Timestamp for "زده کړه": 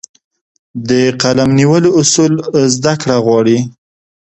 2.75-3.17